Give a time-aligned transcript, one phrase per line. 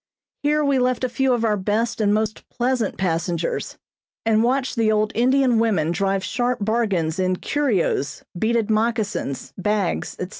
[0.41, 3.77] Here we left a few of our best and most pleasant passengers,
[4.25, 10.29] and watched the old Indian women drive sharp bargains in curios, beaded moccasins, bags, etc.